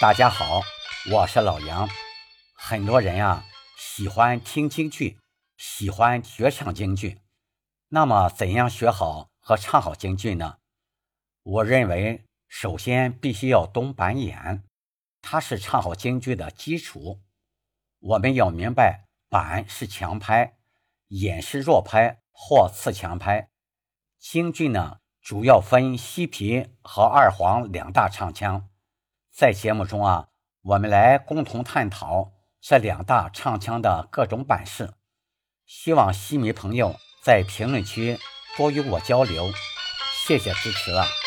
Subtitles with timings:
[0.00, 0.62] 大家好，
[1.12, 1.86] 我是老杨。
[2.54, 3.44] 很多人啊
[3.76, 5.18] 喜欢听京剧，
[5.58, 7.20] 喜欢学唱京剧。
[7.88, 10.56] 那么，怎样学好和唱好京剧呢？
[11.42, 14.64] 我认为，首先必须要懂板眼，
[15.20, 17.20] 它是唱好京剧的基础。
[17.98, 20.56] 我们要明白，板是强拍，
[21.08, 23.50] 眼是弱拍或次强拍。
[24.18, 24.96] 京剧呢？
[25.20, 28.69] 主要分西皮和二黄两大唱腔，
[29.32, 30.28] 在节目中啊，
[30.62, 34.94] 我们来共同探讨这两大唱腔的各种版式。
[35.66, 38.18] 希望西迷朋友在评论区
[38.56, 39.50] 多与我交流，
[40.26, 41.19] 谢谢支持了。